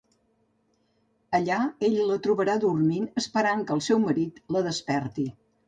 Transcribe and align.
Allà, 1.39 1.57
ell 1.89 1.99
la 2.13 2.17
trobarà 2.25 2.57
dormint, 2.65 3.07
esperant 3.23 3.63
que 3.69 3.79
el 3.79 3.87
seu 3.91 4.05
marit 4.09 4.43
la 4.59 4.67
desperti. 4.73 5.31